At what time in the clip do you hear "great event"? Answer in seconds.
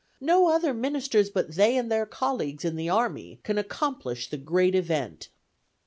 4.37-5.29